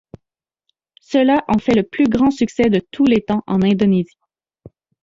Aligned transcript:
Cela 1.01 1.45
en 1.47 1.59
fait 1.59 1.75
le 1.75 1.83
plus 1.83 2.05
grand 2.05 2.31
succès 2.31 2.71
de 2.71 2.81
tous 2.89 3.05
les 3.05 3.21
temps 3.21 3.43
en 3.45 3.61
Indonésie. 3.61 4.17